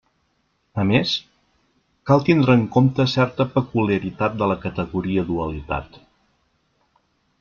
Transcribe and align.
A 0.83 0.83
més, 0.91 1.09
cal 2.11 2.25
tindre 2.29 2.55
en 2.59 2.63
compte 2.77 3.07
certa 3.13 3.47
peculiaritat 3.57 4.41
de 4.41 4.49
la 4.53 4.57
categoria 4.65 5.27
«dualitat». 5.29 6.01